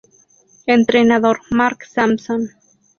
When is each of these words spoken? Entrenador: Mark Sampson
Entrenador: 0.65 1.41
Mark 1.51 1.83
Sampson 1.85 2.49